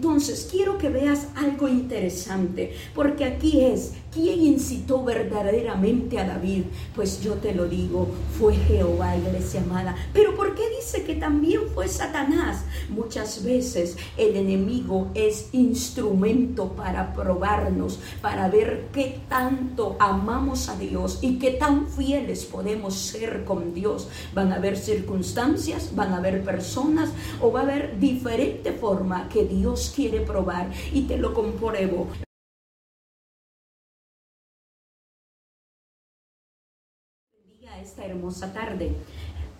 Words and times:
do 0.00 0.07
Entonces, 0.18 0.48
quiero 0.50 0.78
que 0.78 0.88
veas 0.88 1.28
algo 1.36 1.68
interesante, 1.68 2.74
porque 2.92 3.24
aquí 3.24 3.60
es, 3.60 3.92
¿quién 4.12 4.40
incitó 4.40 5.04
verdaderamente 5.04 6.18
a 6.18 6.26
David? 6.26 6.64
Pues 6.96 7.22
yo 7.22 7.34
te 7.34 7.54
lo 7.54 7.68
digo, 7.68 8.08
fue 8.36 8.56
Jehová, 8.56 9.16
iglesia 9.16 9.60
amada. 9.60 9.94
Pero 10.12 10.34
¿por 10.34 10.56
qué 10.56 10.62
dice 10.76 11.04
que 11.04 11.14
también 11.14 11.60
fue 11.72 11.86
Satanás? 11.86 12.64
Muchas 12.88 13.44
veces 13.44 13.96
el 14.16 14.34
enemigo 14.34 15.08
es 15.14 15.50
instrumento 15.52 16.72
para 16.72 17.12
probarnos, 17.14 18.00
para 18.20 18.48
ver 18.48 18.88
qué 18.92 19.20
tanto 19.28 19.96
amamos 20.00 20.68
a 20.68 20.76
Dios 20.76 21.20
y 21.22 21.38
qué 21.38 21.52
tan 21.52 21.86
fieles 21.86 22.44
podemos 22.44 22.94
ser 22.96 23.44
con 23.44 23.72
Dios. 23.72 24.08
Van 24.34 24.52
a 24.52 24.56
haber 24.56 24.76
circunstancias, 24.76 25.94
van 25.94 26.12
a 26.12 26.16
haber 26.16 26.42
personas 26.42 27.10
o 27.40 27.52
va 27.52 27.60
a 27.60 27.62
haber 27.62 28.00
diferente 28.00 28.72
forma 28.72 29.28
que 29.28 29.44
Dios 29.44 29.92
quiere 29.94 30.07
probar 30.20 30.70
y 30.92 31.02
te 31.02 31.18
lo 31.18 31.34
compruebo. 31.34 32.08
esta 37.82 38.04
hermosa 38.04 38.52
tarde. 38.52 38.92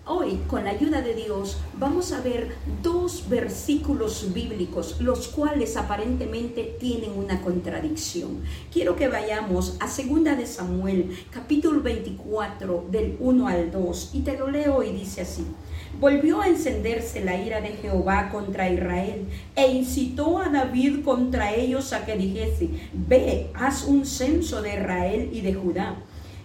Hoy, 0.05 0.39
con 0.47 0.63
la 0.63 0.71
ayuda 0.71 1.01
de 1.01 1.13
Dios, 1.13 1.57
vamos 1.77 2.11
a 2.13 2.21
ver 2.21 2.55
dos 2.81 3.29
versículos 3.29 4.33
bíblicos, 4.33 4.99
los 4.99 5.27
cuales 5.27 5.77
aparentemente 5.77 6.75
tienen 6.79 7.11
una 7.11 7.41
contradicción. 7.41 8.41
Quiero 8.73 8.95
que 8.95 9.07
vayamos 9.07 9.77
a 9.79 9.85
2 9.85 10.23
de 10.37 10.47
Samuel, 10.47 11.15
capítulo 11.29 11.81
24, 11.81 12.87
del 12.89 13.17
1 13.19 13.47
al 13.47 13.71
2, 13.71 14.09
y 14.13 14.21
te 14.21 14.37
lo 14.37 14.49
leo 14.49 14.81
y 14.81 14.91
dice 14.91 15.21
así. 15.21 15.45
Volvió 15.97 16.41
a 16.41 16.47
encenderse 16.47 17.23
la 17.23 17.35
ira 17.35 17.61
de 17.61 17.69
Jehová 17.69 18.29
contra 18.31 18.69
Israel 18.69 19.27
e 19.55 19.71
incitó 19.71 20.37
a 20.37 20.49
David 20.49 21.03
contra 21.03 21.53
ellos 21.53 21.91
a 21.93 22.05
que 22.05 22.15
dijese, 22.15 22.69
ve, 22.93 23.49
haz 23.53 23.83
un 23.85 24.05
censo 24.05 24.61
de 24.61 24.75
Israel 24.75 25.29
y 25.33 25.41
de 25.41 25.53
Judá. 25.53 25.97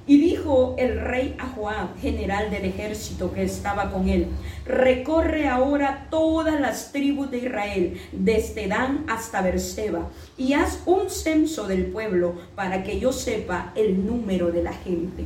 Y 0.06 0.19
dijo 0.19 0.75
el 0.77 1.00
rey 1.00 1.34
a 1.39 1.47
Joab, 1.47 1.98
general 1.98 2.50
del 2.50 2.67
ejército 2.67 3.33
que 3.33 3.42
estaba 3.42 3.91
con 3.91 4.09
él, 4.09 4.27
recorre 4.67 5.48
ahora 5.48 6.09
todas 6.11 6.61
las 6.61 6.92
tribus 6.92 7.31
de 7.31 7.39
Israel, 7.39 8.00
desde 8.12 8.67
Dan 8.67 9.06
hasta 9.09 9.41
Berseba, 9.41 10.11
y 10.37 10.53
haz 10.53 10.83
un 10.84 11.09
censo 11.09 11.67
del 11.67 11.87
pueblo 11.87 12.34
para 12.55 12.83
que 12.83 13.00
yo 13.00 13.12
sepa 13.12 13.72
el 13.77 14.06
número 14.06 14.53
de 14.53 14.62
la 14.62 14.75
gente. 14.75 15.25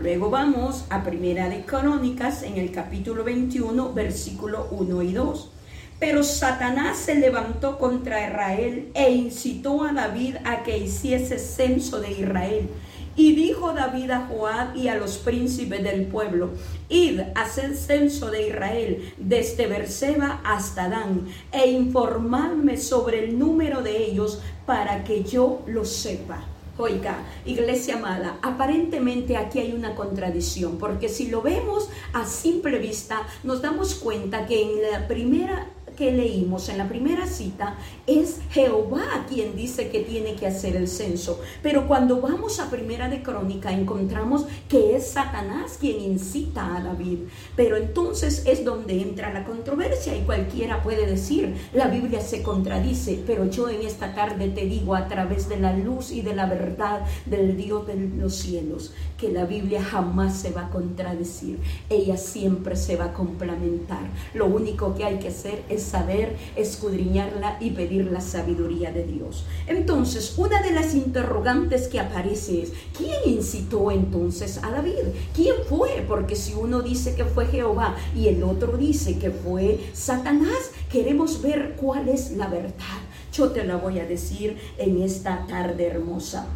Luego 0.00 0.30
vamos 0.30 0.84
a 0.90 1.02
Primera 1.02 1.48
de 1.48 1.62
Crónicas 1.62 2.44
en 2.44 2.56
el 2.56 2.70
capítulo 2.70 3.24
21, 3.24 3.92
versículo 3.94 4.68
1 4.70 5.02
y 5.02 5.12
2. 5.12 5.50
Pero 5.98 6.22
Satanás 6.22 6.98
se 6.98 7.16
levantó 7.16 7.78
contra 7.78 8.24
Israel 8.28 8.92
e 8.94 9.10
incitó 9.10 9.82
a 9.82 9.92
David 9.92 10.36
a 10.44 10.62
que 10.62 10.78
hiciese 10.78 11.40
censo 11.40 11.98
de 11.98 12.12
Israel. 12.12 12.68
Y 13.16 13.34
dijo 13.34 13.72
David 13.72 14.12
a 14.12 14.26
Joab 14.28 14.76
y 14.76 14.86
a 14.86 14.94
los 14.94 15.18
príncipes 15.18 15.82
del 15.82 16.06
pueblo, 16.06 16.50
id, 16.88 17.20
hacer 17.34 17.74
censo 17.74 18.30
de 18.30 18.46
Israel 18.46 19.12
desde 19.16 19.66
Berseba 19.66 20.40
hasta 20.44 20.88
Dan, 20.88 21.26
e 21.50 21.72
informadme 21.72 22.76
sobre 22.76 23.24
el 23.24 23.36
número 23.36 23.82
de 23.82 24.04
ellos 24.04 24.40
para 24.64 25.02
que 25.02 25.24
yo 25.24 25.64
lo 25.66 25.84
sepa. 25.84 26.46
Oiga, 26.80 27.18
iglesia 27.44 27.96
amada, 27.96 28.38
aparentemente 28.40 29.36
aquí 29.36 29.58
hay 29.58 29.72
una 29.72 29.96
contradicción, 29.96 30.78
porque 30.78 31.08
si 31.08 31.26
lo 31.26 31.42
vemos 31.42 31.90
a 32.12 32.24
simple 32.24 32.78
vista, 32.78 33.26
nos 33.42 33.62
damos 33.62 33.96
cuenta 33.96 34.46
que 34.46 34.62
en 34.62 34.82
la 34.82 35.08
primera 35.08 35.66
que 35.98 36.12
leímos 36.12 36.68
en 36.68 36.78
la 36.78 36.88
primera 36.88 37.26
cita 37.26 37.76
es 38.06 38.38
Jehová 38.52 39.26
quien 39.28 39.56
dice 39.56 39.88
que 39.88 40.00
tiene 40.00 40.36
que 40.36 40.46
hacer 40.46 40.76
el 40.76 40.86
censo. 40.86 41.40
Pero 41.60 41.88
cuando 41.88 42.20
vamos 42.20 42.60
a 42.60 42.70
primera 42.70 43.08
de 43.08 43.20
crónica 43.20 43.72
encontramos 43.72 44.46
que 44.68 44.94
es 44.94 45.08
Satanás 45.08 45.76
quien 45.80 46.00
incita 46.00 46.76
a 46.76 46.84
David. 46.84 47.18
Pero 47.56 47.76
entonces 47.76 48.44
es 48.46 48.64
donde 48.64 49.02
entra 49.02 49.32
la 49.32 49.44
controversia 49.44 50.16
y 50.16 50.20
cualquiera 50.20 50.84
puede 50.84 51.04
decir, 51.04 51.56
la 51.72 51.88
Biblia 51.88 52.20
se 52.20 52.44
contradice, 52.44 53.20
pero 53.26 53.46
yo 53.50 53.68
en 53.68 53.82
esta 53.82 54.14
tarde 54.14 54.50
te 54.50 54.66
digo 54.66 54.94
a 54.94 55.08
través 55.08 55.48
de 55.48 55.58
la 55.58 55.76
luz 55.76 56.12
y 56.12 56.22
de 56.22 56.36
la 56.36 56.46
verdad 56.46 57.00
del 57.26 57.56
Dios 57.56 57.88
de 57.88 57.96
los 57.96 58.36
cielos, 58.36 58.92
que 59.18 59.32
la 59.32 59.46
Biblia 59.46 59.82
jamás 59.82 60.36
se 60.36 60.52
va 60.52 60.66
a 60.66 60.70
contradecir, 60.70 61.58
ella 61.90 62.16
siempre 62.16 62.76
se 62.76 62.94
va 62.94 63.06
a 63.06 63.12
complementar. 63.12 64.06
Lo 64.32 64.46
único 64.46 64.94
que 64.94 65.04
hay 65.04 65.18
que 65.18 65.28
hacer 65.28 65.64
es 65.68 65.87
saber 65.88 66.36
escudriñarla 66.56 67.56
y 67.60 67.70
pedir 67.70 68.10
la 68.10 68.20
sabiduría 68.20 68.92
de 68.92 69.04
Dios. 69.04 69.44
Entonces, 69.66 70.34
una 70.36 70.62
de 70.62 70.72
las 70.72 70.94
interrogantes 70.94 71.88
que 71.88 72.00
aparece 72.00 72.62
es, 72.62 72.72
¿quién 72.96 73.16
incitó 73.26 73.90
entonces 73.90 74.60
a 74.62 74.70
David? 74.70 75.14
¿Quién 75.34 75.56
fue? 75.68 76.04
Porque 76.06 76.36
si 76.36 76.54
uno 76.54 76.82
dice 76.82 77.14
que 77.14 77.24
fue 77.24 77.46
Jehová 77.46 77.96
y 78.14 78.28
el 78.28 78.42
otro 78.42 78.76
dice 78.76 79.18
que 79.18 79.30
fue 79.30 79.80
Satanás, 79.92 80.70
queremos 80.90 81.42
ver 81.42 81.76
cuál 81.76 82.08
es 82.08 82.32
la 82.32 82.48
verdad. 82.48 83.00
Yo 83.32 83.50
te 83.50 83.64
la 83.64 83.76
voy 83.76 83.98
a 83.98 84.06
decir 84.06 84.56
en 84.78 85.02
esta 85.02 85.46
tarde 85.46 85.86
hermosa. 85.86 86.46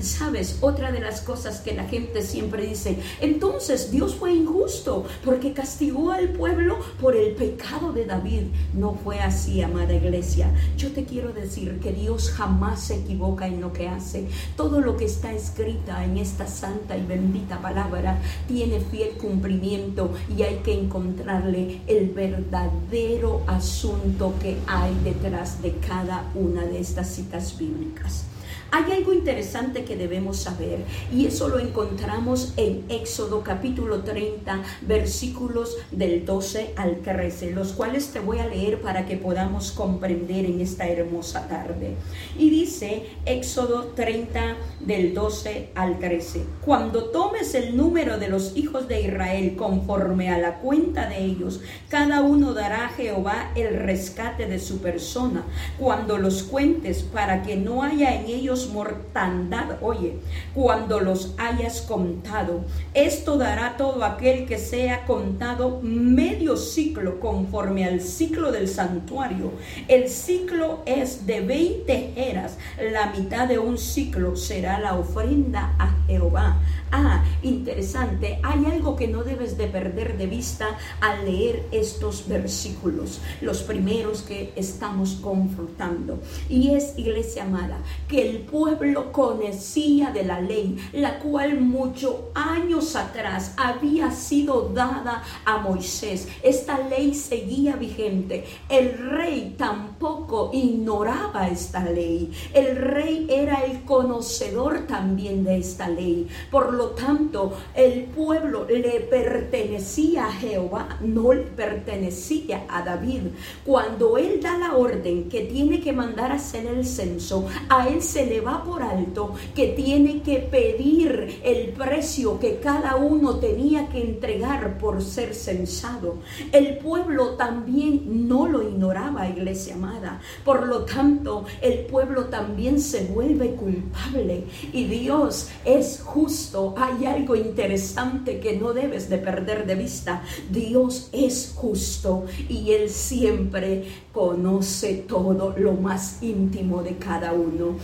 Sabes, 0.00 0.58
otra 0.60 0.92
de 0.92 1.00
las 1.00 1.20
cosas 1.22 1.60
que 1.60 1.74
la 1.74 1.84
gente 1.84 2.22
siempre 2.22 2.66
dice, 2.66 2.98
entonces 3.20 3.90
Dios 3.90 4.14
fue 4.14 4.32
injusto 4.32 5.04
porque 5.24 5.52
castigó 5.52 6.12
al 6.12 6.30
pueblo 6.30 6.78
por 7.00 7.16
el 7.16 7.34
pecado 7.34 7.92
de 7.92 8.06
David. 8.06 8.44
No 8.74 8.94
fue 8.94 9.20
así, 9.20 9.62
amada 9.62 9.94
iglesia. 9.94 10.52
Yo 10.76 10.92
te 10.92 11.04
quiero 11.04 11.32
decir 11.32 11.80
que 11.80 11.92
Dios 11.92 12.30
jamás 12.30 12.80
se 12.80 12.96
equivoca 12.96 13.46
en 13.46 13.60
lo 13.60 13.72
que 13.72 13.88
hace. 13.88 14.28
Todo 14.56 14.80
lo 14.80 14.96
que 14.96 15.04
está 15.04 15.32
escrita 15.32 16.04
en 16.04 16.18
esta 16.18 16.46
santa 16.46 16.96
y 16.96 17.04
bendita 17.04 17.60
palabra 17.60 18.20
tiene 18.46 18.80
fiel 18.80 19.16
cumplimiento 19.18 20.12
y 20.36 20.42
hay 20.42 20.56
que 20.56 20.78
encontrarle 20.78 21.80
el 21.86 22.10
verdadero 22.10 23.42
asunto 23.46 24.34
que 24.40 24.56
hay 24.66 24.94
detrás 25.04 25.60
de 25.62 25.72
cada 25.76 26.30
una 26.34 26.64
de 26.64 26.80
estas 26.80 27.08
citas 27.08 27.58
bíblicas. 27.58 28.24
Hay 28.70 28.92
algo 28.92 29.14
interesante 29.14 29.84
que 29.84 29.96
debemos 29.96 30.40
saber 30.40 30.80
y 31.10 31.24
eso 31.24 31.48
lo 31.48 31.58
encontramos 31.58 32.52
en 32.58 32.84
Éxodo 32.90 33.42
capítulo 33.42 34.02
30 34.02 34.62
versículos 34.82 35.78
del 35.90 36.26
12 36.26 36.74
al 36.76 36.96
13, 36.96 37.52
los 37.52 37.72
cuales 37.72 38.08
te 38.08 38.20
voy 38.20 38.40
a 38.40 38.46
leer 38.46 38.82
para 38.82 39.06
que 39.06 39.16
podamos 39.16 39.72
comprender 39.72 40.44
en 40.44 40.60
esta 40.60 40.86
hermosa 40.86 41.48
tarde. 41.48 41.94
Y 42.38 42.50
dice 42.50 43.06
Éxodo 43.24 43.92
30 43.94 44.56
del 44.80 45.14
12 45.14 45.70
al 45.74 45.98
13, 45.98 46.44
cuando 46.62 47.04
tomes 47.04 47.54
el 47.54 47.74
número 47.74 48.18
de 48.18 48.28
los 48.28 48.54
hijos 48.54 48.86
de 48.86 49.00
Israel 49.00 49.56
conforme 49.56 50.28
a 50.28 50.36
la 50.36 50.58
cuenta 50.58 51.08
de 51.08 51.24
ellos, 51.24 51.62
cada 51.88 52.20
uno 52.20 52.52
dará 52.52 52.84
a 52.84 52.90
Jehová 52.90 53.50
el 53.56 53.74
rescate 53.78 54.46
de 54.46 54.58
su 54.58 54.80
persona, 54.80 55.46
cuando 55.78 56.18
los 56.18 56.42
cuentes 56.42 57.02
para 57.02 57.42
que 57.42 57.56
no 57.56 57.82
haya 57.82 58.14
en 58.14 58.26
ellos 58.26 58.57
mortandad. 58.66 59.78
Oye, 59.80 60.18
cuando 60.54 61.00
los 61.00 61.34
hayas 61.38 61.82
contado, 61.82 62.64
esto 62.92 63.38
dará 63.38 63.76
todo 63.76 64.04
aquel 64.04 64.46
que 64.46 64.58
sea 64.58 65.06
contado 65.06 65.80
medio 65.82 66.56
ciclo 66.56 67.20
conforme 67.20 67.84
al 67.84 68.00
ciclo 68.00 68.52
del 68.52 68.68
santuario. 68.68 69.52
El 69.86 70.08
ciclo 70.08 70.80
es 70.84 71.26
de 71.26 71.40
20 71.40 72.30
eras. 72.30 72.58
La 72.92 73.06
mitad 73.12 73.46
de 73.46 73.58
un 73.58 73.78
ciclo 73.78 74.36
será 74.36 74.78
la 74.80 74.94
ofrenda 74.94 75.74
a 75.78 75.94
Jehová. 76.06 76.58
Ah, 76.90 77.22
interesante. 77.42 78.40
Hay 78.42 78.64
algo 78.64 78.96
que 78.96 79.08
no 79.08 79.22
debes 79.22 79.58
de 79.58 79.66
perder 79.66 80.16
de 80.16 80.26
vista 80.26 80.78
al 81.00 81.26
leer 81.26 81.66
estos 81.70 82.26
versículos, 82.28 83.20
los 83.40 83.62
primeros 83.62 84.22
que 84.22 84.52
estamos 84.56 85.18
confrontando. 85.20 86.18
Y 86.48 86.74
es, 86.74 86.98
iglesia 86.98 87.44
amada, 87.44 87.78
que 88.08 88.28
el 88.28 88.46
pueblo 88.50 89.12
conocía 89.12 90.10
de 90.10 90.24
la 90.24 90.40
ley, 90.40 90.76
la 90.92 91.18
cual 91.18 91.60
muchos 91.60 92.14
años 92.34 92.96
atrás 92.96 93.54
había 93.56 94.10
sido 94.10 94.70
dada 94.74 95.22
a 95.44 95.58
Moisés. 95.58 96.28
Esta 96.42 96.78
ley 96.78 97.14
seguía 97.14 97.76
vigente. 97.76 98.44
El 98.68 98.98
rey 98.98 99.54
tampoco 99.56 100.50
ignoraba 100.52 101.48
esta 101.48 101.84
ley. 101.84 102.32
El 102.54 102.76
rey 102.76 103.26
era 103.30 103.64
el 103.64 103.84
conocedor 103.84 104.86
también 104.86 105.44
de 105.44 105.58
esta 105.58 105.88
ley. 105.88 106.28
Por 106.50 106.72
lo 106.72 106.90
tanto, 106.90 107.52
el 107.74 108.04
pueblo 108.04 108.66
le 108.68 109.00
pertenecía 109.00 110.26
a 110.26 110.32
Jehová, 110.32 110.98
no 111.00 111.32
le 111.32 111.42
pertenecía 111.42 112.64
a 112.68 112.82
David. 112.82 113.22
Cuando 113.64 114.18
él 114.18 114.40
da 114.40 114.56
la 114.58 114.76
orden 114.76 115.28
que 115.28 115.42
tiene 115.42 115.80
que 115.80 115.92
mandar 115.92 116.32
a 116.32 116.36
hacer 116.36 116.66
el 116.66 116.84
censo, 116.84 117.46
a 117.68 117.88
él 117.88 118.02
se 118.02 118.26
le 118.26 118.37
va 118.40 118.62
por 118.64 118.82
alto 118.82 119.34
que 119.54 119.68
tiene 119.68 120.22
que 120.22 120.38
pedir 120.38 121.40
el 121.44 121.70
precio 121.70 122.38
que 122.38 122.58
cada 122.58 122.96
uno 122.96 123.36
tenía 123.36 123.88
que 123.88 124.00
entregar 124.00 124.78
por 124.78 125.02
ser 125.02 125.34
censado. 125.34 126.18
El 126.52 126.78
pueblo 126.78 127.30
también 127.36 128.28
no 128.28 128.48
lo 128.48 128.62
ignoraba, 128.62 129.28
iglesia 129.28 129.74
amada. 129.74 130.20
Por 130.44 130.66
lo 130.66 130.84
tanto, 130.84 131.44
el 131.60 131.80
pueblo 131.86 132.26
también 132.26 132.80
se 132.80 133.04
vuelve 133.06 133.54
culpable 133.54 134.44
y 134.72 134.84
Dios 134.84 135.48
es 135.64 136.00
justo. 136.04 136.74
Hay 136.76 137.06
algo 137.06 137.36
interesante 137.36 138.40
que 138.40 138.56
no 138.56 138.72
debes 138.72 139.08
de 139.08 139.18
perder 139.18 139.66
de 139.66 139.74
vista. 139.74 140.22
Dios 140.50 141.08
es 141.12 141.52
justo 141.54 142.24
y 142.48 142.72
Él 142.72 142.90
siempre 142.90 143.84
conoce 144.12 144.94
todo 145.08 145.54
lo 145.56 145.74
más 145.74 146.22
íntimo 146.22 146.82
de 146.82 146.96
cada 146.96 147.32
uno. 147.32 147.76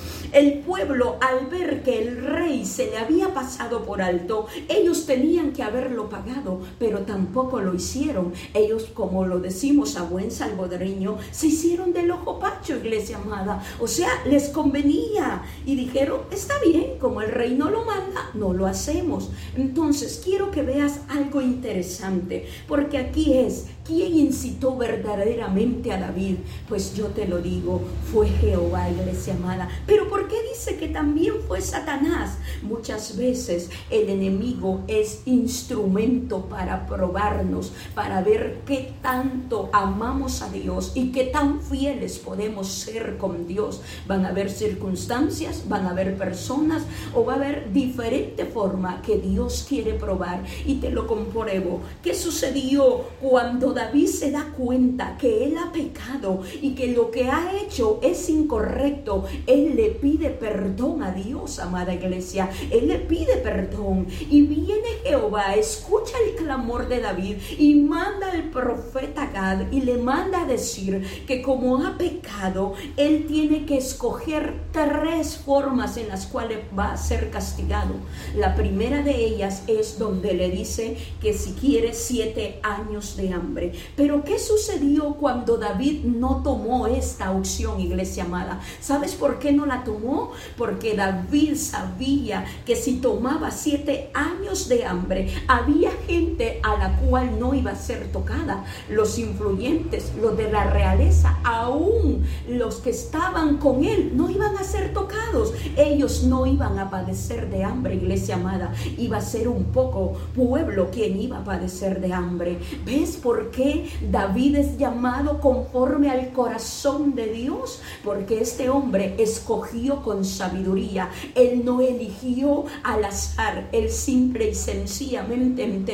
Pueblo 0.52 1.16
al 1.20 1.46
ver 1.46 1.82
que 1.82 2.00
el 2.00 2.24
rey 2.24 2.64
se 2.64 2.86
le 2.86 2.98
había 2.98 3.32
pasado 3.34 3.84
por 3.84 4.02
alto, 4.02 4.46
ellos 4.68 5.06
tenían 5.06 5.52
que 5.52 5.62
haberlo 5.62 6.08
pagado, 6.08 6.60
pero 6.78 7.00
tampoco 7.00 7.60
lo 7.60 7.74
hicieron. 7.74 8.32
Ellos, 8.52 8.84
como 8.94 9.26
lo 9.26 9.38
decimos 9.38 9.96
a 9.96 10.02
buen 10.02 10.30
salvadoreño, 10.30 11.18
se 11.30 11.48
hicieron 11.48 11.92
del 11.92 12.10
ojo 12.10 12.38
pacho, 12.38 12.76
iglesia 12.76 13.18
amada. 13.18 13.62
O 13.80 13.88
sea, 13.88 14.08
les 14.26 14.48
convenía 14.48 15.42
y 15.66 15.76
dijeron, 15.76 16.22
está 16.30 16.54
bien, 16.64 16.98
como 16.98 17.22
el 17.22 17.30
rey 17.30 17.54
no 17.54 17.70
lo 17.70 17.84
manda, 17.84 18.30
no 18.34 18.52
lo 18.52 18.66
hacemos. 18.66 19.30
Entonces, 19.56 20.20
quiero 20.24 20.50
que 20.50 20.62
veas 20.62 21.00
algo 21.08 21.40
interesante, 21.40 22.46
porque 22.68 22.98
aquí 22.98 23.34
es 23.34 23.66
¿Quién 23.84 24.14
incitó 24.14 24.78
verdaderamente 24.78 25.92
a 25.92 26.00
David? 26.00 26.36
Pues 26.70 26.94
yo 26.94 27.08
te 27.08 27.28
lo 27.28 27.42
digo, 27.42 27.82
fue 28.10 28.28
Jehová, 28.28 28.88
iglesia 28.88 29.34
amada. 29.34 29.68
Pero 29.86 30.08
¿por 30.08 30.26
qué 30.26 30.36
dice 30.48 30.78
que 30.78 30.88
también 30.88 31.34
fue 31.46 31.60
Satanás? 31.60 32.38
Muchas 32.62 33.18
veces 33.18 33.68
el 33.90 34.08
enemigo 34.08 34.80
es 34.88 35.20
instrumento 35.26 36.46
para 36.46 36.86
probarnos, 36.86 37.72
para 37.94 38.22
ver 38.22 38.62
qué 38.64 38.94
tanto 39.02 39.68
amamos 39.74 40.40
a 40.40 40.48
Dios 40.48 40.92
y 40.94 41.12
qué 41.12 41.24
tan 41.24 41.60
fieles 41.60 42.18
podemos 42.18 42.68
ser 42.68 43.18
con 43.18 43.46
Dios. 43.46 43.82
Van 44.06 44.24
a 44.24 44.30
haber 44.30 44.48
circunstancias, 44.48 45.68
van 45.68 45.84
a 45.84 45.90
haber 45.90 46.16
personas 46.16 46.84
o 47.12 47.22
va 47.26 47.34
a 47.34 47.36
haber 47.36 47.70
diferente 47.74 48.46
forma 48.46 49.02
que 49.02 49.18
Dios 49.18 49.66
quiere 49.68 49.92
probar. 49.92 50.42
Y 50.64 50.76
te 50.76 50.88
lo 50.88 51.06
compruebo. 51.06 51.82
¿Qué 52.02 52.14
sucedió 52.14 53.04
cuando 53.20 53.73
David 53.74 54.06
se 54.06 54.30
da 54.30 54.52
cuenta 54.56 55.16
que 55.18 55.44
él 55.44 55.56
ha 55.58 55.72
pecado 55.72 56.42
y 56.62 56.74
que 56.74 56.88
lo 56.88 57.10
que 57.10 57.24
ha 57.24 57.52
hecho 57.60 58.00
es 58.02 58.28
incorrecto, 58.28 59.24
él 59.46 59.74
le 59.76 59.90
pide 59.90 60.30
perdón 60.30 61.02
a 61.02 61.12
Dios, 61.12 61.58
amada 61.58 61.94
iglesia. 61.94 62.50
Él 62.70 62.88
le 62.88 62.98
pide 62.98 63.36
perdón. 63.38 64.06
Y 64.30 64.42
viene 64.42 64.88
Jehová, 65.04 65.54
escucha 65.54 66.03
el 66.22 66.36
clamor 66.36 66.88
de 66.88 67.00
David 67.00 67.36
y 67.58 67.74
manda 67.76 68.30
al 68.30 68.50
profeta 68.50 69.26
Gad 69.26 69.72
y 69.72 69.80
le 69.80 69.98
manda 69.98 70.42
a 70.42 70.46
decir 70.46 71.24
que 71.26 71.42
como 71.42 71.84
ha 71.84 71.96
pecado, 71.98 72.74
él 72.96 73.26
tiene 73.26 73.66
que 73.66 73.78
escoger 73.78 74.54
tres 74.72 75.36
formas 75.38 75.96
en 75.96 76.08
las 76.08 76.26
cuales 76.26 76.58
va 76.76 76.92
a 76.92 76.96
ser 76.96 77.30
castigado. 77.30 77.94
La 78.36 78.54
primera 78.54 79.02
de 79.02 79.24
ellas 79.24 79.62
es 79.66 79.98
donde 79.98 80.34
le 80.34 80.50
dice 80.50 80.96
que 81.20 81.32
si 81.32 81.52
quiere 81.52 81.94
siete 81.94 82.60
años 82.62 83.16
de 83.16 83.32
hambre. 83.32 83.72
Pero 83.96 84.24
¿qué 84.24 84.38
sucedió 84.38 85.14
cuando 85.14 85.56
David 85.56 86.04
no 86.04 86.42
tomó 86.42 86.86
esta 86.86 87.32
opción, 87.32 87.80
iglesia 87.80 88.24
amada? 88.24 88.60
¿Sabes 88.80 89.14
por 89.14 89.38
qué 89.38 89.52
no 89.52 89.66
la 89.66 89.84
tomó? 89.84 90.32
Porque 90.56 90.94
David 90.94 91.56
sabía 91.56 92.44
que 92.66 92.76
si 92.76 92.96
tomaba 92.96 93.50
siete 93.50 94.10
años 94.14 94.68
de 94.68 94.84
hambre, 94.84 95.34
había 95.48 95.90
gente 96.06 96.60
a 96.62 96.76
la 96.76 96.96
cual 96.96 97.38
no 97.38 97.54
iba 97.54 97.72
a 97.72 97.76
ser 97.76 98.10
tocada. 98.12 98.64
Los 98.88 99.18
influyentes, 99.18 100.12
los 100.20 100.36
de 100.36 100.50
la 100.50 100.64
realeza, 100.70 101.38
aún 101.44 102.24
los 102.48 102.76
que 102.76 102.90
estaban 102.90 103.58
con 103.58 103.84
él, 103.84 104.12
no 104.14 104.30
iban 104.30 104.56
a 104.56 104.64
ser 104.64 104.92
tocados. 104.92 105.52
Ellos 105.76 106.24
no 106.24 106.46
iban 106.46 106.78
a 106.78 106.90
padecer 106.90 107.50
de 107.50 107.64
hambre, 107.64 107.94
iglesia 107.94 108.36
amada. 108.36 108.72
Iba 108.98 109.18
a 109.18 109.22
ser 109.22 109.48
un 109.48 109.64
poco 109.64 110.14
pueblo 110.34 110.90
quien 110.90 111.20
iba 111.20 111.38
a 111.38 111.44
padecer 111.44 112.00
de 112.00 112.12
hambre. 112.12 112.58
¿Ves 112.84 113.16
por 113.16 113.50
qué 113.50 113.90
David 114.10 114.56
es 114.56 114.78
llamado 114.78 115.40
conforme 115.40 116.10
al 116.10 116.30
corazón 116.32 117.14
de 117.14 117.26
Dios? 117.32 117.80
Porque 118.04 118.40
este 118.40 118.68
hombre 118.68 119.14
escogió 119.18 120.02
con 120.02 120.24
sabiduría. 120.24 121.10
Él 121.34 121.64
no 121.64 121.80
eligió 121.80 122.64
al 122.82 123.04
azar. 123.04 123.68
Él 123.72 123.90
simple 123.90 124.50
y 124.50 124.54
sencillamente 124.54 125.64
entendió 125.64 125.93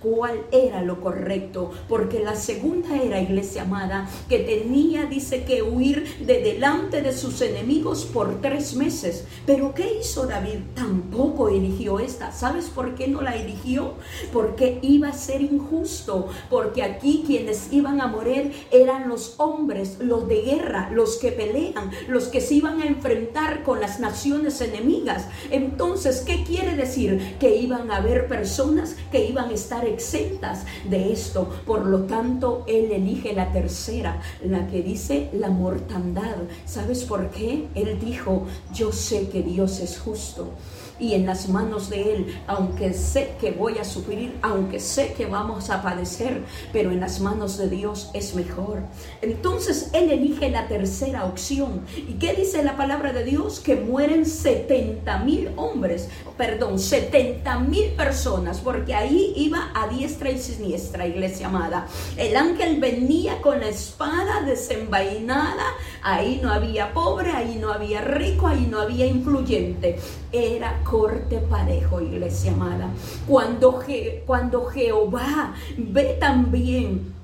cuál 0.00 0.42
era 0.52 0.82
lo 0.82 1.00
correcto. 1.00 1.70
Porque 1.88 2.20
la 2.20 2.36
segunda 2.36 3.00
era, 3.02 3.20
iglesia 3.20 3.62
amada, 3.62 4.08
que 4.28 4.40
tenía, 4.40 5.06
dice 5.06 5.44
que 5.44 5.62
huir 5.62 6.26
de 6.26 6.42
delante 6.42 7.00
de 7.00 7.12
sus 7.12 7.40
enemigos 7.40 8.04
por 8.04 8.40
tres 8.40 8.74
meses. 8.74 9.24
Pero 9.46 9.74
¿qué 9.74 9.98
hizo 10.00 10.26
David? 10.26 10.58
Tampoco 10.74 11.48
eligió 11.48 12.00
esta. 12.00 12.32
¿Sabes 12.32 12.66
por 12.66 12.94
qué 12.94 13.08
no 13.08 13.22
la 13.22 13.34
eligió? 13.36 13.94
Porque 14.32 14.78
iba 14.82 15.08
a 15.08 15.12
ser 15.12 15.40
injusto. 15.40 16.28
Por 16.50 16.66
porque 16.66 16.82
aquí 16.82 17.22
quienes 17.24 17.72
iban 17.72 18.00
a 18.00 18.08
morir 18.08 18.52
eran 18.72 19.08
los 19.08 19.34
hombres, 19.38 19.98
los 20.00 20.26
de 20.26 20.42
guerra, 20.42 20.90
los 20.92 21.16
que 21.16 21.30
pelean, 21.30 21.92
los 22.08 22.26
que 22.26 22.40
se 22.40 22.54
iban 22.54 22.82
a 22.82 22.86
enfrentar 22.86 23.62
con 23.62 23.80
las 23.80 24.00
naciones 24.00 24.60
enemigas. 24.60 25.28
Entonces, 25.52 26.22
¿qué 26.26 26.42
quiere 26.42 26.74
decir? 26.74 27.36
Que 27.38 27.54
iban 27.54 27.92
a 27.92 27.98
haber 27.98 28.26
personas 28.26 28.96
que 29.10 29.24
iban 29.24 29.50
a 29.50 29.54
estar 29.54 29.86
exentas 29.86 30.64
de 30.88 31.12
esto. 31.12 31.48
Por 31.66 31.86
lo 31.86 32.04
tanto, 32.04 32.64
él 32.66 32.90
elige 32.92 33.32
la 33.32 33.52
tercera, 33.52 34.20
la 34.44 34.66
que 34.66 34.82
dice 34.82 35.30
la 35.32 35.48
mortandad. 35.48 36.36
¿Sabes 36.64 37.04
por 37.04 37.30
qué? 37.30 37.68
Él 37.74 37.98
dijo, 38.00 38.46
yo 38.72 38.92
sé 38.92 39.28
que 39.28 39.42
Dios 39.42 39.80
es 39.80 39.98
justo 39.98 40.50
y 40.98 41.14
en 41.14 41.26
las 41.26 41.48
manos 41.48 41.90
de 41.90 42.14
Él, 42.14 42.40
aunque 42.46 42.92
sé 42.92 43.34
que 43.40 43.50
voy 43.50 43.78
a 43.78 43.84
sufrir, 43.84 44.36
aunque 44.42 44.80
sé 44.80 45.12
que 45.12 45.26
vamos 45.26 45.70
a 45.70 45.82
padecer, 45.82 46.42
pero 46.72 46.90
en 46.90 47.00
las 47.00 47.20
manos 47.20 47.58
de 47.58 47.68
Dios 47.68 48.10
es 48.14 48.34
mejor. 48.34 48.82
Entonces 49.22 49.90
Él 49.92 50.10
elige 50.10 50.50
la 50.50 50.68
tercera 50.68 51.24
opción. 51.24 51.82
¿Y 51.96 52.14
qué 52.14 52.34
dice 52.34 52.62
la 52.62 52.76
palabra 52.76 53.12
de 53.12 53.24
Dios? 53.24 53.60
Que 53.60 53.76
mueren 53.76 54.26
70 54.26 55.18
mil 55.18 55.50
hombres, 55.56 56.08
perdón, 56.36 56.78
70 56.78 57.58
mil 57.60 57.90
personas, 57.90 58.60
porque 58.60 58.94
ahí 58.94 59.32
iba 59.36 59.70
a 59.74 59.88
diestra 59.88 60.30
y 60.30 60.38
siniestra, 60.38 61.06
iglesia 61.06 61.48
amada. 61.48 61.86
El 62.16 62.36
ángel 62.36 62.80
venía 62.80 63.40
con 63.42 63.60
la 63.60 63.68
espada 63.68 64.42
desenvainada, 64.42 65.64
ahí 66.02 66.40
no 66.42 66.50
había 66.50 66.92
pobre, 66.92 67.32
ahí 67.32 67.58
no 67.60 67.72
había 67.72 68.00
rico, 68.00 68.46
ahí 68.46 68.66
no 68.70 68.80
había 68.80 69.06
influyente. 69.06 69.98
Era 70.36 70.82
corte 70.84 71.38
parejo, 71.38 72.00
iglesia 72.02 72.52
amada. 72.52 72.90
Cuando, 73.26 73.82
cuando 74.26 74.66
Jehová 74.66 75.54
ve 75.78 76.18
también 76.20 77.15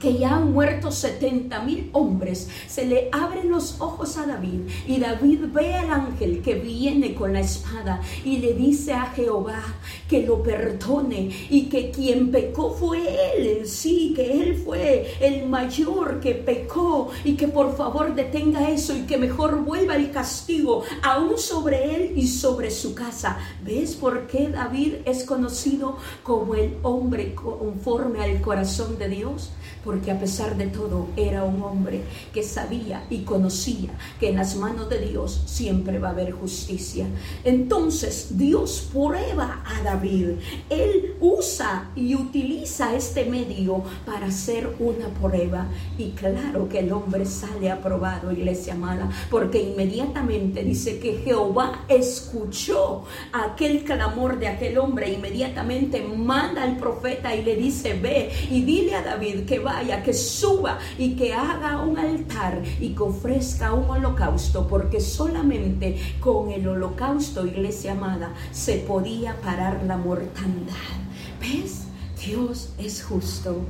que 0.00 0.18
ya 0.18 0.36
han 0.36 0.52
muerto 0.52 0.90
70 0.90 1.62
mil 1.62 1.90
hombres, 1.92 2.48
se 2.68 2.86
le 2.86 3.08
abren 3.12 3.50
los 3.50 3.80
ojos 3.80 4.16
a 4.16 4.26
David 4.26 4.60
y 4.86 4.98
David 4.98 5.40
ve 5.52 5.74
al 5.74 5.90
ángel 5.90 6.42
que 6.42 6.54
viene 6.54 7.14
con 7.14 7.32
la 7.32 7.40
espada 7.40 8.00
y 8.24 8.38
le 8.38 8.54
dice 8.54 8.92
a 8.92 9.06
Jehová 9.06 9.62
que 10.08 10.22
lo 10.22 10.42
perdone 10.42 11.30
y 11.50 11.66
que 11.68 11.90
quien 11.90 12.30
pecó 12.30 12.70
fue 12.72 13.02
él 13.36 13.66
sí, 13.66 14.12
que 14.14 14.40
él 14.40 14.62
fue 14.64 15.14
el 15.20 15.48
mayor 15.48 16.20
que 16.20 16.34
pecó 16.34 17.10
y 17.24 17.34
que 17.34 17.48
por 17.48 17.76
favor 17.76 18.14
detenga 18.14 18.70
eso 18.70 18.96
y 18.96 19.02
que 19.02 19.18
mejor 19.18 19.64
vuelva 19.64 19.96
el 19.96 20.10
castigo 20.10 20.82
aún 21.02 21.38
sobre 21.38 21.94
él 21.94 22.12
y 22.16 22.26
sobre 22.26 22.70
su 22.70 22.94
casa. 22.94 23.38
¿Ves 23.64 23.94
por 23.94 24.26
qué 24.26 24.48
David 24.48 24.94
es 25.04 25.24
conocido 25.24 25.96
como 26.22 26.54
el 26.54 26.76
hombre 26.82 27.34
conforme 27.34 28.22
al 28.22 28.40
corazón 28.40 28.98
de 28.98 29.08
Dios? 29.08 29.50
Porque 29.86 30.10
a 30.10 30.18
pesar 30.18 30.56
de 30.56 30.66
todo 30.66 31.06
era 31.16 31.44
un 31.44 31.62
hombre 31.62 32.02
que 32.34 32.42
sabía 32.42 33.06
y 33.08 33.20
conocía 33.20 33.90
que 34.18 34.28
en 34.30 34.36
las 34.36 34.56
manos 34.56 34.90
de 34.90 34.98
Dios 34.98 35.44
siempre 35.46 36.00
va 36.00 36.08
a 36.08 36.10
haber 36.10 36.32
justicia. 36.32 37.06
Entonces 37.44 38.36
Dios 38.36 38.88
prueba 38.92 39.62
a 39.64 39.82
David. 39.84 40.30
Él 40.68 41.05
usa 41.20 41.90
y 41.96 42.14
utiliza 42.14 42.94
este 42.94 43.24
medio 43.24 43.82
para 44.04 44.26
hacer 44.26 44.74
una 44.78 45.08
prueba. 45.08 45.66
Y 45.98 46.10
claro 46.10 46.68
que 46.68 46.80
el 46.80 46.92
hombre 46.92 47.24
sale 47.26 47.70
aprobado, 47.70 48.32
iglesia 48.32 48.74
mala, 48.74 49.10
porque 49.30 49.62
inmediatamente 49.62 50.62
dice 50.62 50.98
que 50.98 51.18
Jehová 51.18 51.84
escuchó 51.88 53.04
aquel 53.32 53.84
clamor 53.84 54.38
de 54.38 54.48
aquel 54.48 54.78
hombre. 54.78 55.12
Inmediatamente 55.12 56.02
manda 56.02 56.62
al 56.62 56.76
profeta 56.76 57.34
y 57.34 57.42
le 57.42 57.56
dice, 57.56 57.94
ve 57.94 58.30
y 58.50 58.62
dile 58.62 58.94
a 58.94 59.02
David 59.02 59.44
que 59.46 59.58
vaya, 59.58 60.02
que 60.02 60.12
suba 60.12 60.78
y 60.98 61.16
que 61.16 61.32
haga 61.32 61.82
un 61.82 61.98
altar 61.98 62.62
y 62.80 62.90
que 62.90 63.02
ofrezca 63.02 63.72
un 63.72 63.88
holocausto, 63.88 64.66
porque 64.66 65.00
solamente 65.00 65.96
con 66.20 66.50
el 66.50 66.66
holocausto, 66.66 67.46
iglesia 67.46 67.92
amada, 67.92 68.32
se 68.52 68.78
podía 68.78 69.40
parar 69.40 69.82
la 69.86 69.96
mortandad. 69.96 71.05
¿Ves? 71.40 71.82
Dios 72.24 72.70
es 72.78 73.02
justo. 73.02 73.62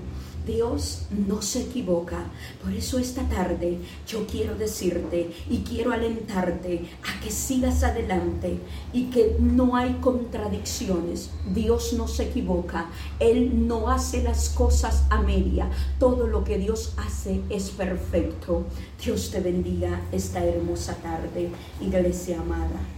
Dios 0.47 1.07
no 1.11 1.43
se 1.43 1.63
equivoca. 1.63 2.25
Por 2.63 2.73
eso 2.73 2.99
esta 2.99 3.29
tarde 3.29 3.79
yo 4.07 4.27
quiero 4.27 4.55
decirte 4.55 5.33
y 5.51 5.59
quiero 5.59 5.93
alentarte 5.93 6.89
a 7.03 7.21
que 7.21 7.31
sigas 7.33 7.83
adelante 7.83 8.61
y 8.93 9.07
que 9.07 9.37
no 9.41 9.75
hay 9.75 9.95
contradicciones. 9.95 11.31
Dios 11.53 11.95
no 11.95 12.07
se 12.07 12.25
equivoca. 12.25 12.87
Él 13.19 13.67
no 13.67 13.91
hace 13.91 14.23
las 14.23 14.51
cosas 14.51 15.05
a 15.11 15.21
media. 15.21 15.69
Todo 15.99 16.29
lo 16.29 16.45
que 16.45 16.59
Dios 16.59 16.95
hace 16.97 17.41
es 17.51 17.71
perfecto. 17.71 18.65
Dios 19.05 19.31
te 19.33 19.41
bendiga 19.41 20.01
esta 20.13 20.45
hermosa 20.45 20.95
tarde, 20.95 21.51
iglesia 21.81 22.41
amada. 22.41 22.96